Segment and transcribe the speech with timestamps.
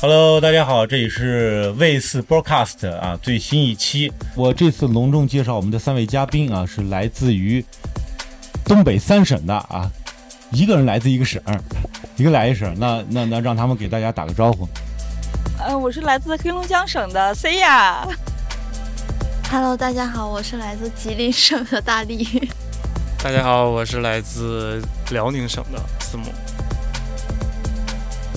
[0.00, 4.12] Hello，大家好，这里是卫视 Broadcast 啊，最新一期。
[4.34, 7.64] 我这次隆重介绍我们的三位嘉宾啊，是来自于
[8.64, 9.88] 东北三省的啊，
[10.50, 11.40] 一个人来自一个省，
[12.22, 12.72] 一个来一声。
[12.78, 14.68] 那那那让他们给大家打个招呼。
[15.58, 18.06] 呃，我是来自黑龙江省的 C 呀。
[19.50, 22.48] Hello，大家好，我是来自吉林省的大力。
[23.24, 24.80] 大家好，我是来自
[25.10, 26.26] 辽宁省的思母。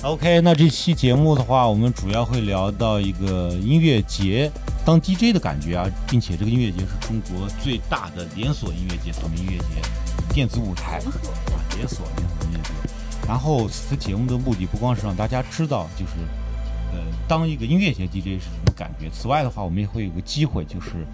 [0.02, 4.50] OK，那这期节目的话，我们主要会聊到一个音乐节
[4.84, 12.04] 当 DJ 的感觉啊，并且这个音乐节是中国最大的连锁音乐节，草莓音乐节，电子舞台啊，连锁。
[13.26, 16.12] 然后此节目的目的不光是让大家知道，就是
[16.92, 16.98] 呃，
[17.28, 19.10] 当一个音乐节 DJ 是什么感觉。
[19.10, 21.06] 此外的话，我们也会有个机会，就是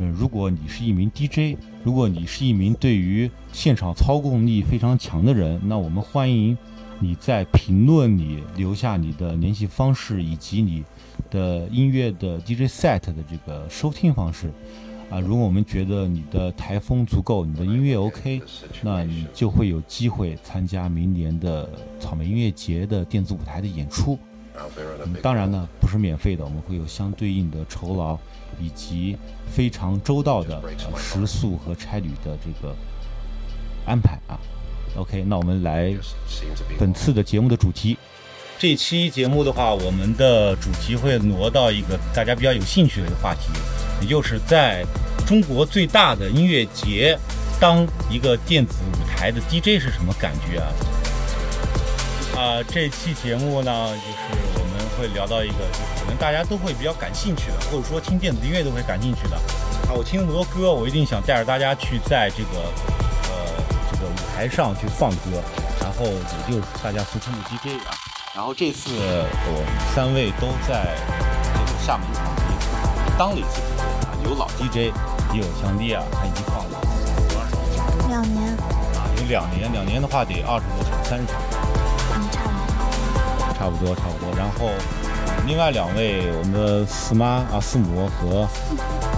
[0.00, 6.56] 嗯，如果你是一名 DJ，如果你是一名对于现场操控力非常强的人，那我们欢迎。
[6.98, 10.82] 你在评论里留下你的联系方式以及你
[11.30, 14.50] 的音乐的 DJ set 的这个收听方式
[15.08, 18.42] 啊，如果我们觉得你的台风足够，你的音乐 OK，
[18.82, 21.68] 那你就会有机会参加明年的
[22.00, 24.18] 草莓音乐节的电子舞台的演出。
[25.22, 28.18] 当然呢，不是免费的，我们会有相对应的酬劳
[28.60, 30.60] 以及非常周到的
[30.96, 32.74] 食宿和差旅的这个
[33.86, 34.40] 安排啊。
[34.96, 35.94] OK，那我们来
[36.78, 37.96] 本次的节目的主题。
[38.58, 43.50] 这期节目的话，我们的主题会挪到一个大家比较有兴趣的一个话题，
[44.00, 44.82] 也就是在
[45.26, 47.18] 中国最大的音乐节
[47.60, 50.68] 当一个电子舞台的 DJ 是什么感觉啊？
[52.34, 59.36] 啊，这期节目呢，就是我们会聊到一个，就可能大家都会比较感兴趣的，或者说听电子音乐都会感兴趣的。
[59.36, 62.60] 啊，我听那么多歌，我一定想带着大家去在这个
[63.28, 64.16] 呃这个舞。
[64.34, 65.42] 台上去放歌，
[65.80, 68.05] 然后也就是大家俗称的 DJ 啊。
[68.36, 70.94] 然后这次我们三位都在
[71.54, 74.92] 这个厦门场地当了一次 DJ 啊，有老 DJ，
[75.32, 76.78] 也有像丽啊，他已经放了
[77.30, 77.46] 多少
[77.98, 78.08] 场？
[78.10, 78.46] 两年
[78.92, 81.40] 啊，有两年，两年的话得二十多场，三十场。
[82.12, 82.28] 嗯，
[83.54, 83.96] 差不多。
[83.96, 84.36] 差不多，差不多。
[84.36, 84.68] 然后
[85.46, 88.42] 另外两位，我们的四妈啊，四母和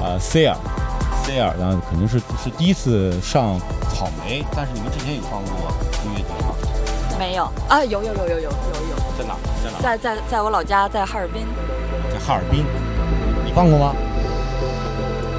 [0.00, 0.56] 啊 C 尔
[1.24, 3.58] ，C 尔呢，肯定是是第一次上。
[3.92, 5.72] 草莓，但是你们之前有放过
[6.04, 6.47] 音乐节吗？
[7.18, 8.50] 没有啊，有有有有有有有。
[9.18, 9.34] 在哪？
[9.64, 9.80] 在哪？
[9.82, 11.44] 在在在我老家，在哈尔滨。
[12.12, 12.64] 在哈尔滨，
[13.44, 13.94] 你放过吗？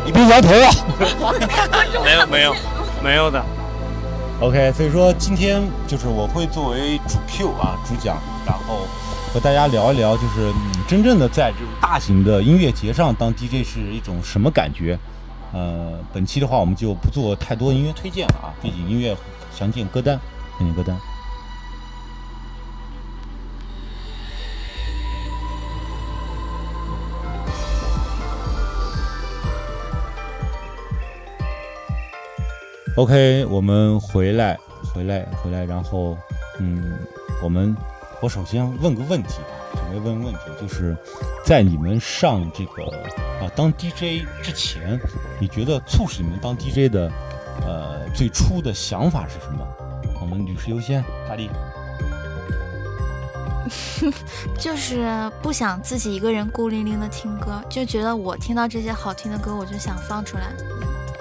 [0.06, 0.72] 你别摇头啊！
[2.04, 2.56] 没有没有
[3.04, 3.44] 没有的。
[4.42, 8.88] OK，所以说今天就是我会作为主 Q 啊，主讲，然后
[9.34, 14.98] 和大家聊一聊，就是你真正的在这种大型的音乐节上当 DJ 是一种什么感觉。
[15.54, 19.16] 呃，本期的话我们就不做太多音乐推荐了啊，背景音乐
[19.56, 20.20] 详见歌单，
[20.58, 20.98] 详见歌单。
[33.00, 34.60] OK，我们回来，
[34.94, 36.18] 回来，回来，然后，
[36.60, 37.00] 嗯，
[37.42, 37.74] 我们，
[38.22, 39.40] 我首先问个问题。
[39.74, 40.98] 准备问个问题，就是
[41.46, 42.84] 在你们上这个
[43.40, 45.00] 啊当 DJ 之前，
[45.40, 47.10] 你觉得促使你们当 DJ 的
[47.62, 49.66] 呃最初的想法是什么？
[50.20, 51.50] 我们女士优先，大力。
[54.60, 55.08] 就是
[55.42, 60.52] 不想自己一个人孤零零的听歌，就觉得我听到这些好听的歌，我就想放出来。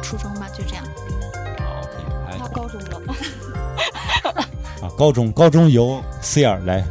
[0.02, 0.84] 初中吧，就这样。
[4.98, 6.84] 高中，高中由 C 尔来。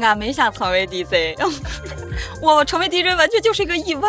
[0.00, 1.38] 俺没想成为 DJ，
[2.40, 4.08] 我成为 DJ 完全就是一个意外。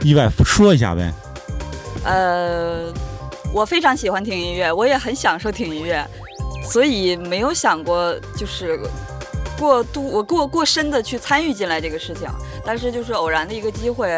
[0.00, 1.12] 意外，说一下呗。
[2.04, 2.92] 呃，
[3.52, 6.02] 我非常喜欢听音乐，我也很享受听音乐，
[6.64, 8.80] 所以没有想过就是
[9.58, 12.26] 过度我过过深的去参与进来这个事情。
[12.64, 14.08] 但是就是偶然的一个机会，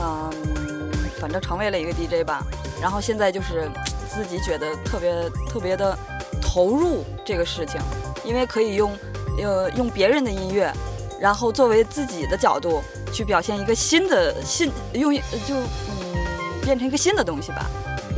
[0.00, 0.30] 嗯，
[1.20, 2.44] 反正成为了一个 DJ 吧。
[2.80, 3.68] 然后现在就是
[4.18, 5.96] 自己觉得特别特别的
[6.42, 7.80] 投入这个事情，
[8.24, 8.90] 因为可以用。
[9.40, 10.68] 呃，用别人的音乐，
[11.20, 12.82] 然后作为自己的角度
[13.12, 17.70] 去表现一个新的新，用就嗯，变成一个新的东西吧。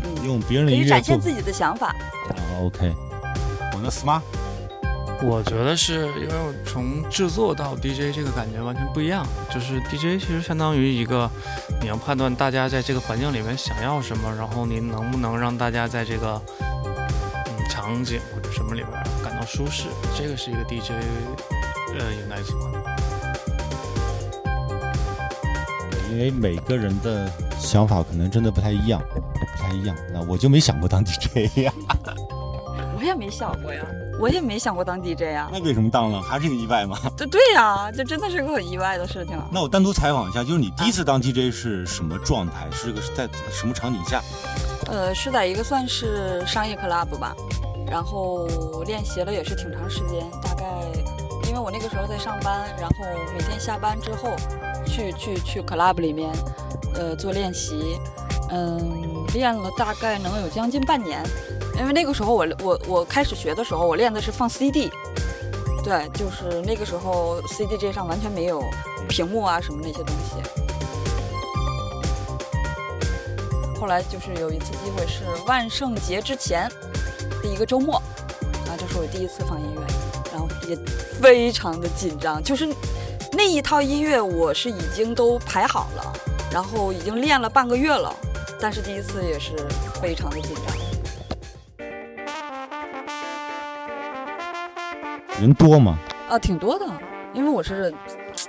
[0.02, 1.88] 嗯，用别人的音乐展现自己的想法。
[1.88, 2.94] 啊，OK。
[3.76, 4.23] 我的 smart，
[5.22, 9.26] 我觉得是因为我从制作到 DJ 这个感觉完全不一样。
[9.52, 11.31] 就是 DJ 其实相当于一个，
[11.81, 16.40] 你要判断大家在这个环境里面想要什么，然后你能不能让大家在这个。
[17.69, 18.93] 场景或者什么里边
[19.25, 19.84] 感到舒适，
[20.14, 20.90] 这个是一个 DJ
[21.96, 22.78] 呃应该做的。
[26.11, 29.96] 因为每个人的想法可能真的不太一样，不太一样。
[30.12, 31.72] 那我就没想过当 DJ 呀，
[33.00, 33.82] 我也没想过呀，
[34.19, 35.49] 我也没想过当 DJ 呀。
[35.50, 36.20] 那为什么当了？
[36.20, 36.99] 还是个意外吗？
[37.17, 39.41] 对对呀，这真的是个很意外的事情。
[39.50, 42.69] 那我单独采访一下，就是你第一次当 DJ 是什么状态？
[42.70, 44.20] 是个在什么场景下？
[44.87, 47.35] 呃，是在一个算是商业 club 吧，
[47.91, 48.47] 然后
[48.85, 50.64] 练习了也是挺长时间，大概
[51.49, 54.29] 因为我那个时候在上班，然后每天下班之后
[54.87, 56.31] 去去去 club 里面，
[56.94, 57.99] 呃，做练习，
[58.50, 61.23] 嗯，练了大概能有将近半年，
[61.81, 64.93] 因为那个时候我我我开始学的时候，我练的是放 CD，
[65.82, 68.62] 对，就是那个时候 CDJ 上完全没有
[69.09, 70.37] 屏幕啊什么那些东西。
[73.81, 76.71] 后来就是有一次机会是万圣节之前
[77.43, 79.81] 的一个周末，啊，这是我第一次放音乐，
[80.31, 80.77] 然后也
[81.19, 82.69] 非常的紧张，就是
[83.32, 86.12] 那一套音乐我是已经都排好了，
[86.53, 88.15] 然后已经练了半个月了，
[88.61, 89.56] 但是第一次也是
[90.03, 90.77] 非常的紧张。
[95.41, 95.99] 人多吗？
[96.29, 96.85] 啊，挺多的，
[97.33, 97.93] 因为我是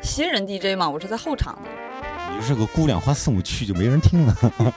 [0.02, 1.70] 新人 DJ 嘛，我是在后场的。
[2.36, 4.36] 你是个姑娘，花四五去就没人听了。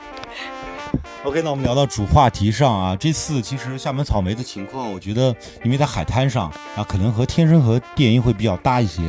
[1.24, 5.34] OK，那我们聊到主话题上啊，这次其实厦门草莓的情况，我觉得
[5.64, 9.02] 因为在海滩上啊，可能和天生和电音会比较搭一些。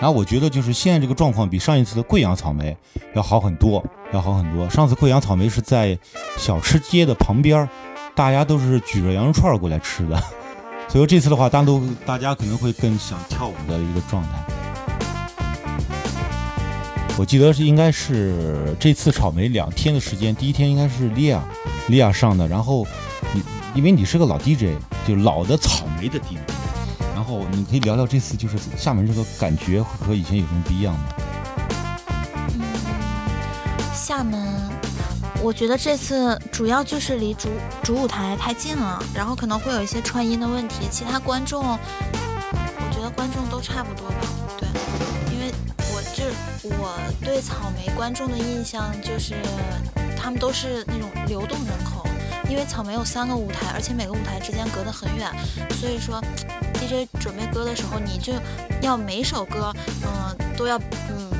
[0.00, 2.76] 然后我觉得就是现在这个状况比上一次的贵阳草莓
[3.14, 4.70] 要好很多，要好很多。
[4.70, 5.98] 上次贵阳草莓是在
[6.36, 7.68] 小吃街的旁边，
[8.14, 10.22] 大家都是举着羊肉串过来吃的，
[10.92, 14.28] 所以这次的话，单独大家可能会更想跳舞的一个状态。
[17.16, 21.42] 我记得是应该是这次草莓两天的时间，第一天应该是利亚，
[21.88, 22.46] 利亚上的。
[22.46, 22.86] 然后
[23.32, 23.42] 你
[23.74, 24.76] 因为你是个老 DJ，
[25.08, 26.36] 就老的草莓的 DJ，
[27.14, 31.04] 然后你可以聊聊这次就是厦门这个感觉和以前有什么不一样吗？
[32.54, 32.60] 嗯，
[33.94, 34.38] 厦门，
[35.42, 37.48] 我觉得这次主要就是离主
[37.82, 40.86] 主舞台太近了，然后可能会有一些串音的问题。
[40.88, 44.16] 其他观众，我觉得观众都差不多吧。
[44.56, 44.68] 对，
[45.34, 45.52] 因为
[45.92, 46.30] 我这
[46.78, 49.34] 我对草莓观众的印象就是，
[50.16, 52.06] 他们都是那种流动人口。
[52.48, 55.28] 因为草莓有三个舞台，而且每个舞台之间隔得很远，
[55.80, 56.20] 所以说
[56.74, 58.34] DJ 准备歌的时候，你就
[58.82, 59.72] 要每首歌，
[60.04, 60.78] 嗯、都要
[61.10, 61.30] 嗯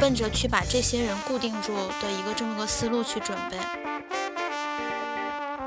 [0.00, 3.83] 奔着去把这些人固定住的一个这么个思路去准备。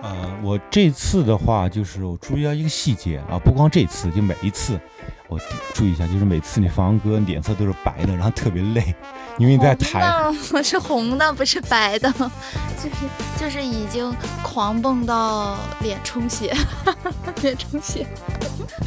[0.02, 4.80] 呃，我这次的话就是我注意到一个细节啊，不光这次，就每一次
[5.28, 5.40] 我
[5.74, 8.96] 注意一下，就是每次你放完歌，脸色都是白的，然后特别累，
[9.38, 10.32] 因为你在台。
[10.54, 12.96] 我是红的，不是白的，就是
[13.40, 14.14] 就是已经
[14.44, 16.56] 狂蹦到脸充血，
[17.42, 18.06] 脸充血。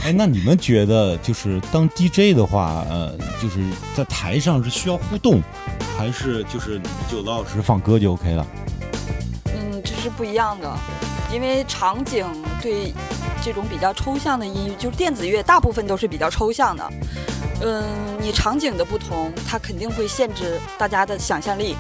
[0.05, 3.59] 哎，那你们觉得就是当 DJ 的话，呃，就是
[3.95, 5.43] 在台上是需要互动，
[5.99, 8.47] 还是就是你就老老实实放歌就 OK 了？
[10.01, 10.73] 是不一样的，
[11.31, 12.27] 因为场景
[12.61, 12.93] 对
[13.43, 16.91] 这种比较抽象的音乐，就是电子乐，大部分都是比较抽象的。
[17.63, 17.85] 嗯，
[18.19, 21.77] 你场景的不同，它肯定会限制大家的想象力。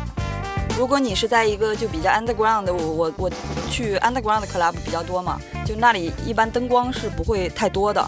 [0.79, 3.31] 如果你是在一个就比较 underground 的，我我我
[3.71, 8.07] 去 underground club 比较多嘛，就那里一般灯光是不会太多的，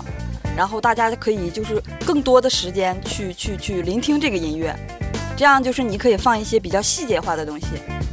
[0.57, 4.75] 然后大家可以就是更多的时间去去去聆听这个音乐，
[5.37, 7.67] 这样就是你可以放一些比较细节化的东西。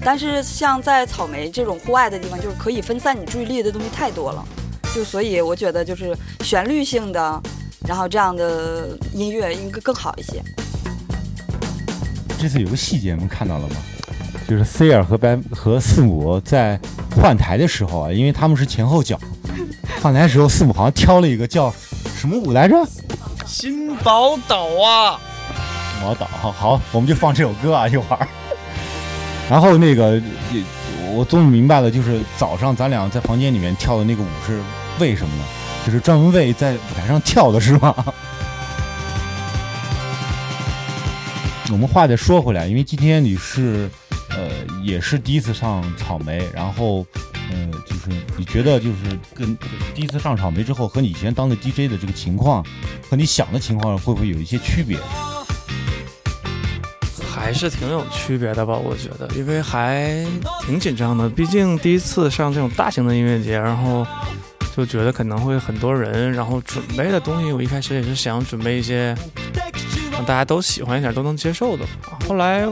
[0.04, 4.44] 但是像在草莓这种户外的地方，就是可以分散你注意力的东西太多了，
[4.96, 7.42] 就所以我觉得就是旋律性的，
[7.88, 10.42] 然后这样的音乐应该更好一些。
[12.40, 13.76] 这次有个细节你们看到了吗？
[14.48, 16.80] 就是 C 尔和白和四母在
[17.16, 19.20] 换台的时候啊，因为他们是前后脚，
[20.02, 21.72] 换台的时候四母好像挑了一个叫
[22.16, 22.76] 什么舞来着？
[23.46, 25.20] 新宝岛啊，
[26.02, 28.28] 毛岛，好好，我们就放这首歌啊，一会儿。
[29.50, 30.16] 然后那个，
[30.54, 30.62] 也
[31.12, 34.62] 我终于明白了，就是早上咱俩在房间里面跳的那个舞是
[35.00, 35.44] 为什么呢？
[35.86, 37.96] 就是专门为在舞台上跳的是吗？
[41.72, 43.90] 我们话再说回来，因为今天你是，
[44.30, 44.50] 呃，
[44.84, 47.06] 也是第一次上草莓，然后，
[47.52, 49.58] 嗯、就是你觉得就是跟
[49.96, 52.64] 第一次上草莓之后，和你以前当的 DJ 的这个情况，
[53.10, 54.98] 和你想的情况会不会有一些区别？
[57.40, 58.76] 还是挺有区别的吧？
[58.76, 60.26] 我觉得，因为还
[60.62, 64.06] 挺紧张的，毕竟第一次上这种大型的音乐节，然后
[64.76, 69.16] 就觉得可能会很多人，然后准备的东西，我一开始也是想准备一些
[70.12, 71.86] 让大家都喜欢一点、都能接受的。
[72.28, 72.66] 后来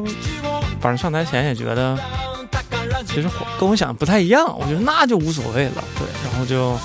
[0.79, 1.97] 反正上台前也觉得，
[3.05, 3.27] 其实
[3.59, 6.77] 跟我想的不太一样，我觉得那就无所谓了，对，然后就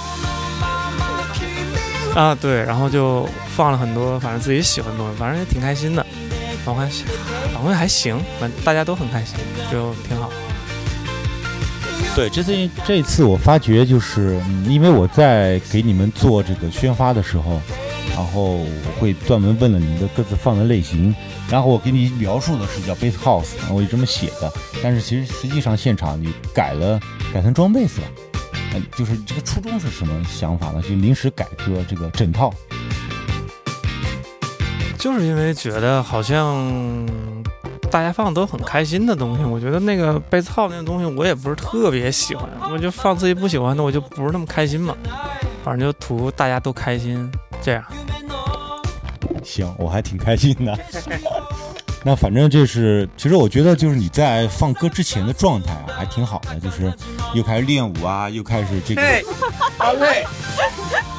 [2.18, 6.06] 啊，对，然后就放了很多，反正自己喜欢的东西，反正也挺开心的。
[6.64, 6.88] 我看
[7.62, 9.36] 好像还行，反正大家都很开心，
[9.70, 10.28] 就挺好。
[12.14, 12.52] 对，这次
[12.84, 17.60] 这次我发觉就是，嗯，因为我在给你们做这个宣发的时候，
[18.10, 18.66] 然后我
[18.98, 21.14] 会专门问了你们的各自放的类型，
[21.48, 24.52] 然后我给你描述的是叫 bass house，我就这么写的。
[24.82, 27.00] 但是其实实际上现场你改了，
[27.32, 28.06] 改成装贝斯了。
[28.74, 30.82] 嗯，就是这个初衷是什么想法呢？
[30.82, 32.52] 就临时改个这个整套。
[34.98, 37.31] 就是因为觉得好像。
[37.92, 44.96] 大家放的都很开心的东西，我觉得那个贝斯号那个东西我也不是特别喜欢，我就放自己不喜欢的，我就不是那么开心嘛。
[45.62, 47.30] 反正就图大家都开心，
[47.60, 47.84] 这样。
[49.44, 50.76] 行，我还挺开心的。
[52.02, 56.92] 那反正这是，其实我觉得就是你在放歌之前的状态啊，还挺好的，就是
[57.34, 59.02] 又开始练舞啊，又开始这个。
[59.76, 60.24] 好累。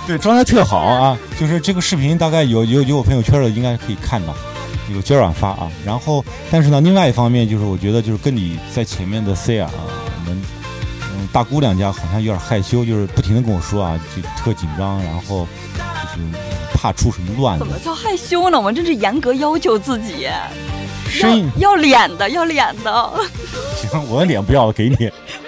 [0.08, 4.36] 对，状态特好啊，就是这个视频大概有有有我朋友圈的应该可以看到。
[4.92, 10.42] 有今晚发啊，然后，但是呢，另外一方面就是，我觉得就是跟你在前面的 C 啊，我们
[11.16, 15.48] 嗯大姑娘家好像有点害羞，就是不停的跟我说啊，就特紧张，然后
[15.78, 16.28] 就是
[16.74, 17.66] 怕出什么乱子。
[17.66, 18.58] 怎么叫害羞呢？
[18.58, 20.28] 我们这是严格要求自己，
[21.10, 23.12] 声音要脸的，要脸的。
[23.76, 24.98] 行，我的脸不要了，给你。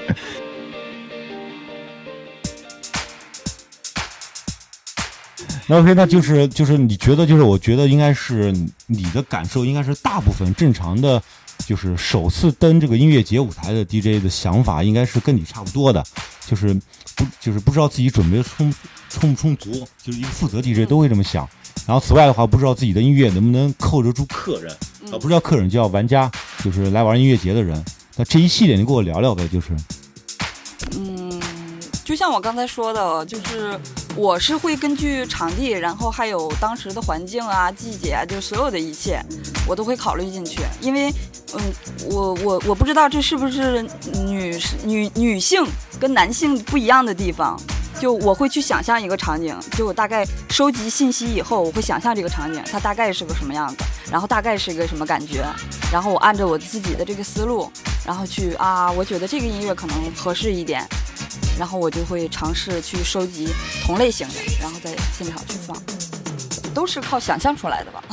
[5.68, 8.54] 那 OK，那就是就是你觉得就是我觉得应该是
[8.86, 11.20] 你的感受应该是大部分正常的，
[11.66, 16.04] 就是首次登这个音乐节舞台的 DJ 的想法应该是跟你差不多的，
[16.46, 16.72] 就是
[17.16, 18.72] 不就是不知道自己准备充
[19.10, 19.72] 充不充足，
[20.04, 21.50] 就是一个负责 DJ 都会这么想。
[21.88, 24.72] 然后此外的话，不知道自己的音乐能不能扣得住客人，
[25.12, 26.32] 啊，不知道客人叫玩家，
[26.64, 27.84] 就是来玩音乐节的人。
[28.16, 29.70] 那这一系列你跟我聊聊呗，就是，
[30.96, 31.42] 嗯，
[32.04, 33.80] 就像我刚才说的，就是。
[34.16, 39.22] 我是会根据场地，然后还有当时的环境啊、季节啊，就所有的一切，
[39.68, 40.62] 我都会考虑进去。
[40.80, 41.12] 因为，
[41.54, 41.62] 嗯，
[42.10, 43.82] 我我我不知道这是不是
[44.26, 45.66] 女女女性
[46.00, 47.60] 跟男性不一样的地方。
[47.98, 53.78] 就我会去想象一个场景，就我大概收集信息以后，我会想象这个场景它大概是个什么样子，
[54.12, 55.46] 然后大概是一个什么感觉，
[55.90, 57.72] 然后我按照我自己的这个思路，
[58.06, 60.86] 然后去啊，我觉得这个音乐可能合适一点。
[61.58, 63.48] 然后我就会尝试去收集
[63.84, 65.76] 同类型的，然后在现场去放，
[66.74, 68.04] 都是靠想象出来的吧。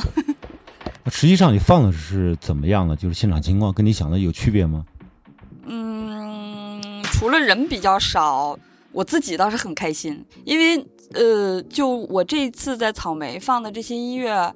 [1.11, 2.95] 实际上你放的是怎么样的？
[2.95, 4.85] 就是现场情况跟你想的有区别吗？
[5.65, 8.57] 嗯，除了人比较少，
[8.91, 14.53] 我自己倒是很开心，因为呃，就我这一次在草莓放的这些音乐，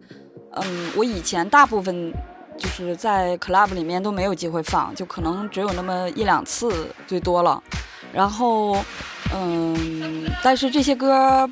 [0.51, 2.13] 嗯，我以前大部分
[2.57, 7.61] 就是在 club 里面都没有机会放，就可能只有那么一两次最多了。
[8.17, 8.83] 然后，
[9.31, 11.47] 嗯，但是这些歌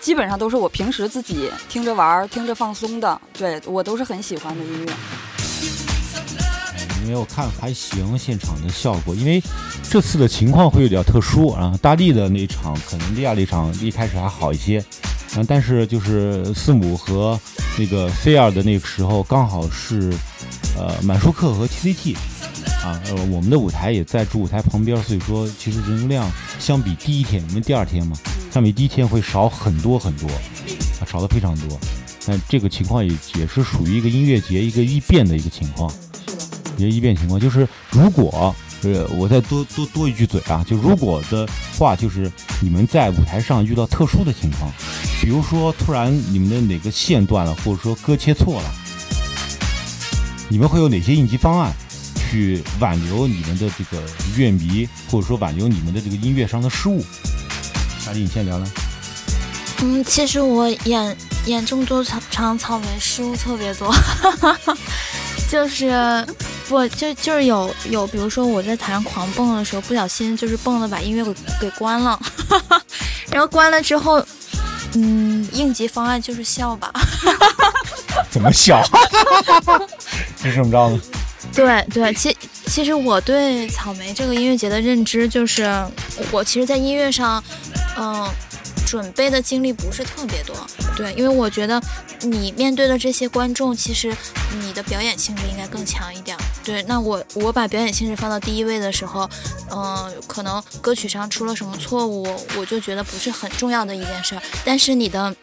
[0.00, 4.92] 基本上都是我平时自己听着玩、听着放松的，对我都是很喜欢的音乐。
[7.04, 9.42] 因为我看还行，现场的效果，因为
[9.90, 11.78] 这次的情况会有点特殊啊。
[11.82, 14.82] 大力的那场，可能利亚那场一开始还好一些，
[15.36, 17.38] 嗯，但是就是四母和
[17.78, 20.10] 那个菲尔的那个时候，刚好是
[20.78, 22.16] 呃满舒克和 TCT。
[22.86, 28.16] 啊，呃，我们的舞台也在主舞台旁边，所以说其实人流量相比第一天，因为第二天嘛，
[28.52, 31.76] 相比第一天会少很多很多，啊，少的非常多。
[32.24, 35.92] 但这个情况也也是属于一个音乐节一个异变的一个情况，
[36.76, 41.44] 一个异变情况就是如果，呃，我再多多多一句嘴啊，就如果的
[41.76, 44.70] 话，就是你们在舞台上遇到特殊的情况，
[45.20, 48.74] 比如说突然你们的哪个线断了，或者说歌切错了，
[50.48, 51.74] 你们会有哪些应急方案？
[52.30, 54.02] 去挽留你们的这个
[54.36, 57.04] 乐迷，或者说挽留你们的这个音乐上的失误。
[58.06, 58.66] 阿丽，你先聊聊。
[59.82, 63.94] 嗯，其实我演演这么多场场草莓，失误特别多，
[65.50, 66.26] 就是
[66.68, 72.18] 不就就是有有，比如说我在台上狂蹦的时候，不小心就是蹦的把音乐给给关了，
[73.30, 74.24] 然后关了之后，
[74.94, 76.90] 嗯，应急方案就是笑吧。
[78.30, 78.82] 怎么笑？
[80.42, 81.00] 是这么着呢？
[81.56, 82.36] 对对，其
[82.66, 85.64] 其实我对草莓这个音乐节的认知就是，
[86.30, 87.42] 我其实，在音乐上，
[87.96, 88.28] 嗯，
[88.86, 90.54] 准备的经历不是特别多。
[90.94, 91.80] 对，因为我觉得
[92.20, 94.14] 你面对的这些观众，其实
[94.60, 96.36] 你的表演性质应该更强一点。
[96.62, 99.28] 对，那我我把表演性质放到第一位的时候，
[99.70, 102.26] 嗯，可能歌曲上出了什么错误，
[102.58, 104.42] 我就觉得不是很重要的一件事儿。
[104.62, 105.34] 但是你的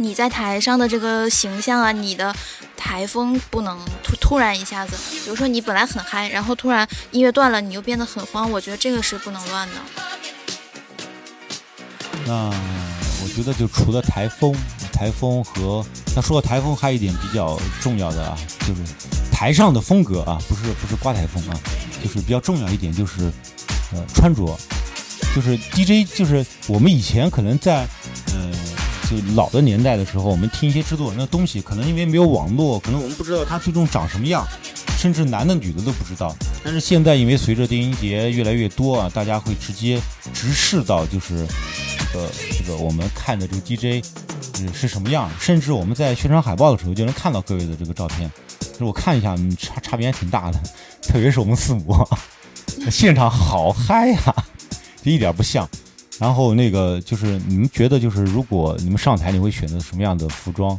[0.00, 2.34] 你在台上的这个形象啊，你的。
[2.82, 9.74] 台风不能突突然一下子，比如说你本来很嗨，然后突然音乐断了，你又变得很慌，我觉得这个是不能乱的。
[12.26, 12.50] 那
[13.22, 14.52] 我觉得就除了台风，
[14.92, 15.84] 台风和
[16.16, 18.80] 那说到台风，还有一点比较重要的啊，就是
[19.30, 21.60] 台上的风格啊，不是不是刮台风啊，
[22.02, 23.30] 就是比较重要一点就是
[23.92, 24.58] 呃穿着，
[25.36, 27.86] 就是 DJ 就是我们以前可能在
[28.32, 28.50] 呃
[29.10, 34.46] 就老的年代的时候，我们听一些制作人的东西，可能因为没有网络，可能我们不知道他最终长什么样，
[34.96, 36.32] 甚至男的女的都不知道。
[36.62, 40.00] 但是现在因为随着电音节越来越多啊，大家会直接
[40.32, 41.44] 直视到就是
[41.98, 44.06] 这个这个我们看的这个 DJ
[44.60, 48.30] 嗯是什么样，甚至我们在宣传海报的时候就能看到各位的这个照片。
[48.78, 50.60] 就我看一下，差差别还挺大的，
[51.02, 51.94] 特别是我们四五，
[52.90, 54.34] 现场好嗨呀、
[55.02, 55.68] 就一点不像。
[56.20, 60.78] 然后那个就是你们觉得就是如果你们上台，你会选择什么样的服装？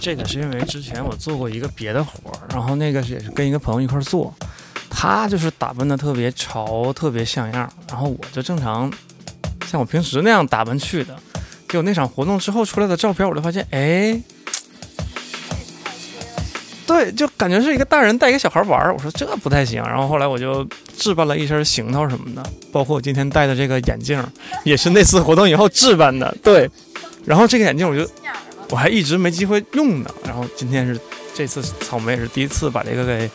[0.00, 4.32] 这个是因为之前我做过一个别的活儿，然后那个也是跟一个朋友一块儿做，
[4.88, 8.92] 他就是打扮的特别潮，特别像样，然后我就正常
[9.66, 11.16] 像我平时那样打扮去的。
[11.68, 14.22] 结果那场活动之后出来的照片，我就发现，哎，
[16.94, 18.94] 对，就感觉是一个大人带一个小孩玩儿。
[18.94, 20.64] 我说这不太行，然后后来我就
[20.96, 24.24] 置办了一身行头什么的，包括我今天戴的这个眼镜，
[24.62, 26.32] 也是那次活动以后置办的。
[26.40, 26.70] 对，
[27.24, 28.08] 然后这个眼镜我就
[28.70, 30.96] 我还一直没机会用呢，然后今天是
[31.34, 33.28] 这次草莓也是第一次把这个给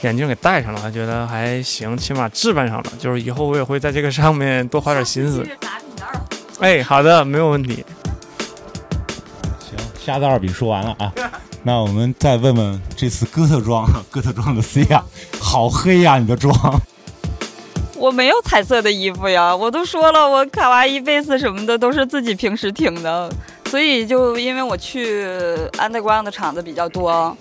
[0.00, 5.46] 眼镜给戴上了，还觉得还行，起码置办上了，就是以后我也会在这个上面多花点心思。
[6.60, 7.84] 哎，好的，没有问题。
[9.58, 11.12] 行，瞎子二饼说完了啊，
[11.64, 15.04] 那我们再问问这次哥特装，哥特装的 C 呀，
[15.40, 16.52] 好黑呀、你的妆。
[17.96, 23.32] 我没有彩色的衣服呀，我都说了，我卡哇伊贝斯什么的都是自己平时听的，
[23.66, 25.24] 所以就因为我去
[25.78, 27.36] underground 的厂子比较多，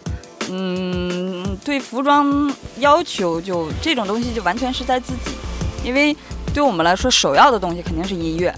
[0.52, 5.32] 嗯，对服装要求就这种东西就完全是在自己，
[5.84, 6.16] 因为
[6.54, 8.54] 对我们来说首要的东西肯定是音乐，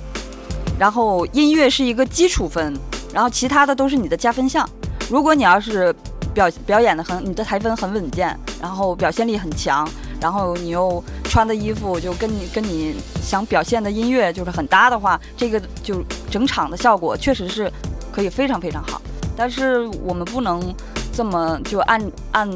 [0.77, 2.77] 然后音乐是一个基础分，
[3.13, 4.70] 然后其他的都是你的加分项。
[5.13, 5.93] 如果你要是
[6.34, 9.88] 表表演的很，你的台风很稳健，然后表现力很强，
[10.19, 17.71] 然后你又穿的衣服就跟你跟你想表现的音乐就是很搭的话，这个就整场的效果确实是
[18.12, 18.99] 可以非常非常好。
[19.38, 20.73] 但是我们不能
[21.15, 22.49] 这么就按按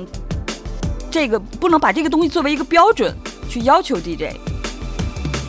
[1.12, 3.16] 这个不能把这个东西作为一个标准
[3.48, 4.36] 去要求 DJ，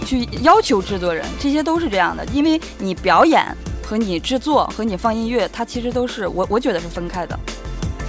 [0.04, 3.46] 去要求制作人，这些都是这样的，因为你表演
[3.88, 7.38] 和你制作和你放音乐，它其实都是我我觉得是分开的。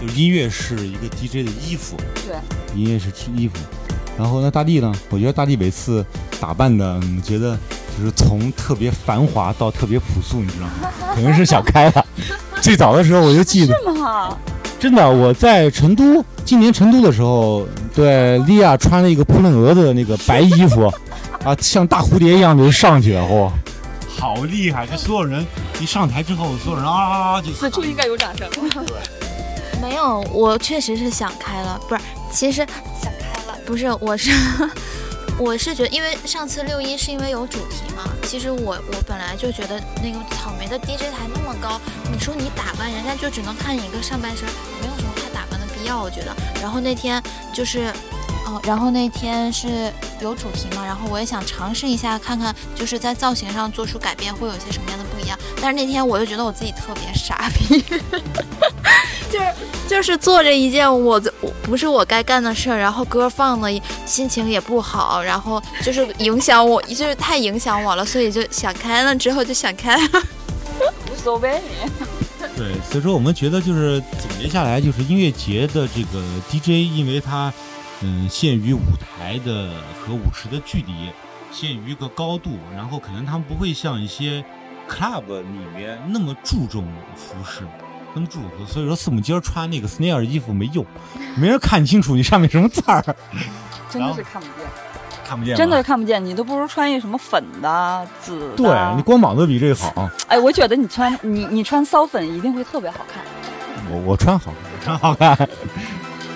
[0.02, 2.36] 就音乐是一个 DJ 的衣服，对，
[2.76, 3.56] 音乐是衣服。
[4.18, 4.94] 然后呢，大地呢？
[5.10, 6.06] 我觉得大地每次
[6.38, 7.58] 打扮的，你，觉得
[7.98, 10.92] 就是从特别繁华到特别朴素，你知道吗？
[11.16, 12.06] 可能是想开了。
[12.62, 14.38] 最早的时候我就记得，是吗？
[14.78, 17.66] 真的，我在成都，今年成都的时候，
[17.96, 20.92] 对，莉亚穿了一个扑棱蛾子的那个白衣服，
[21.46, 23.50] 啊，像大蝴蝶一样的就上去了，嚯，
[24.20, 24.86] 好厉害！
[24.86, 25.46] 这所有人
[25.80, 28.50] 一上台之后，所有人啊啊啊就此处应该有掌声。
[28.86, 28.98] 对
[29.82, 32.02] 没有，我确实是想开了，不是，
[32.32, 32.58] 其实
[33.02, 34.30] 想开了，不是，我是
[35.40, 41.80] 我是觉得，因为上次六一是因为有主题嘛，其实我我本来就觉得那个草莓的 DJ 台那么高，
[42.12, 44.46] 你说你打扮，人家就只能看你一个上半身，
[44.82, 46.36] 没有什么太打扮的必要，我觉得。
[46.62, 47.94] 然后那天就是。
[48.50, 55.38] 哦，然后那天是有主题嘛，然后我也想尝试一下，看看就是在造型上做出改变会有一些什么样的不一样。
[55.62, 57.80] 但是那天我就觉得我自己特别傻逼，
[59.30, 59.46] 就是
[59.88, 63.70] 就是做着一件我我不是我该干的事儿，然后歌放了，
[64.08, 70.24] 心情也不好，然后就是影响我，就是太影响我了，所以就想开了，之后就想开了。
[71.12, 71.62] 无所谓。
[72.56, 77.54] 对，所以说我们觉得就是总结下来，就是音乐节的这个 DJ，因为它
[78.02, 81.10] 嗯限于舞台的和舞池的距离，
[81.52, 84.44] 限于一个高度，然后可能他们不会像一些
[84.90, 87.64] club 里面那么注重服饰。
[88.14, 90.84] 那么注所以说四母今儿穿那个 snare 衣服没用，
[91.36, 93.04] 没人看清楚你上面什么字儿，
[93.88, 94.66] 真的是看不见，
[95.28, 95.56] 看不见。
[95.56, 96.24] 真的是看不见。
[96.26, 98.56] 你都不如穿一什么粉的、紫的。
[98.56, 100.10] 对你光膀子比这个好。
[100.28, 103.24] 哎，我觉得你穿你你穿骚粉一定会特别好看。
[103.92, 105.50] 我我穿好看，我穿好看。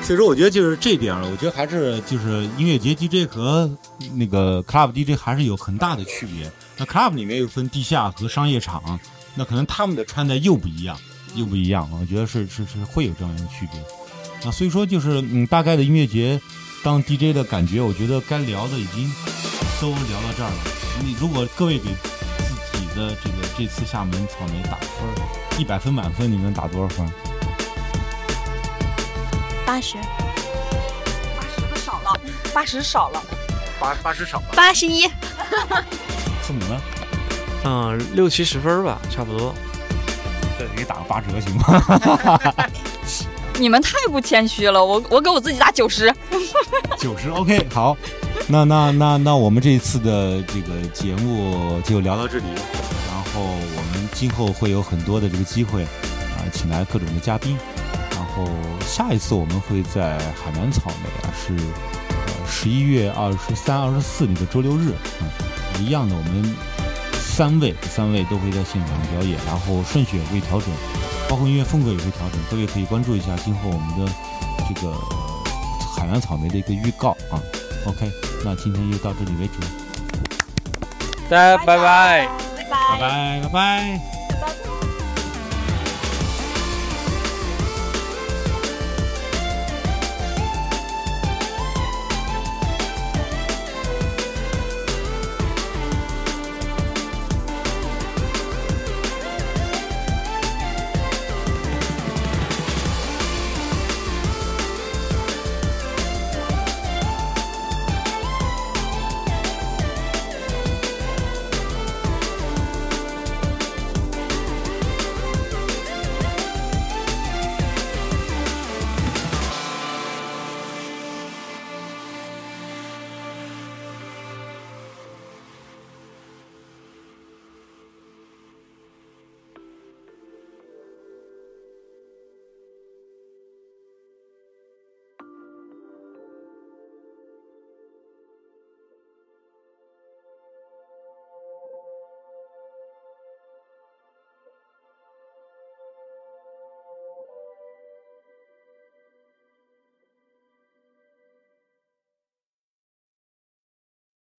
[0.03, 3.71] 所以说，我觉得就是这点了，我觉得还是就是音乐节 DJ 和
[4.15, 6.51] 那个 club DJ 还是有很大的区别。
[6.75, 8.99] 那 club 里面又分地下和商业场，
[9.33, 10.97] 那可能他们的穿戴又不一样，
[11.35, 11.89] 又不一样。
[11.89, 13.81] 我觉得是是是会有这样一个区别。
[14.43, 16.41] 那所以说，就是嗯，大概的音乐节
[16.83, 19.09] 当 DJ 的感觉，我觉得该聊的已经
[19.79, 20.57] 都聊到这儿了。
[21.01, 27.09] 你如果各位给自己的这个这次厦门草莓打分，一百分满分，你能打多少分？
[29.65, 29.95] 八十，
[31.35, 32.19] 八十可少了，
[32.53, 33.23] 八十少了。
[33.79, 34.45] 八八十少了。
[34.55, 35.07] 八十一，
[36.41, 36.81] 父母呢？
[37.65, 39.53] 嗯，六七十分吧，差不多。
[40.57, 42.67] 对，给打个八折行吗？
[43.57, 46.13] 你们太不谦虚了，我我给我自己打九十。
[46.99, 47.95] 九十 OK，好，
[48.47, 52.45] 那那那那我们这一次的这个节目就聊到这里，
[53.07, 57.72] 然后我们今后会有很多的这个机会啊，请来各种的嘉宾，然
[58.35, 58.47] 后
[58.85, 64.91] 下一次我们会在海南草莓啊，是呃十一月二十三、二十四那个周六日。
[65.19, 65.23] 啊，
[65.79, 66.55] 一样的，我们
[67.13, 70.69] 三位三位都会在现场表演，然后顺序也会调整，
[71.29, 74.11] 包括音乐风格也会调整，各位可以关注一下今后我们的
[74.67, 74.93] 这个。
[75.95, 77.39] 海南草莓的一个预告啊
[77.85, 78.11] ，OK，
[78.43, 79.53] 那今天就到这里为止，
[81.29, 82.27] 大家拜拜。
[82.57, 82.99] 拜，拜。
[82.99, 84.12] 拜拜拜拜。